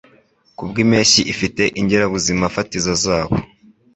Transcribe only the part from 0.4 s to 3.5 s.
Kubwimpeshyi ifite ingirabuzimafatizo zabo.